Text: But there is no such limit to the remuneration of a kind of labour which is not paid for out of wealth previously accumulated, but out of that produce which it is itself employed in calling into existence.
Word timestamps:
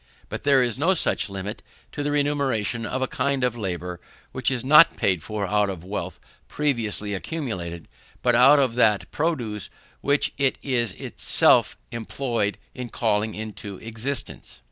But 0.29 0.41
there 0.45 0.63
is 0.63 0.79
no 0.79 0.95
such 0.95 1.29
limit 1.29 1.61
to 1.91 2.01
the 2.01 2.09
remuneration 2.09 2.87
of 2.87 3.03
a 3.03 3.07
kind 3.07 3.43
of 3.43 3.55
labour 3.55 3.99
which 4.31 4.49
is 4.49 4.65
not 4.65 4.97
paid 4.97 5.21
for 5.21 5.45
out 5.45 5.69
of 5.69 5.83
wealth 5.83 6.19
previously 6.47 7.13
accumulated, 7.13 7.87
but 8.23 8.33
out 8.33 8.57
of 8.57 8.73
that 8.73 9.11
produce 9.11 9.69
which 10.01 10.33
it 10.39 10.57
is 10.63 10.93
itself 10.93 11.77
employed 11.91 12.57
in 12.73 12.89
calling 12.89 13.35
into 13.35 13.75
existence. 13.77 14.59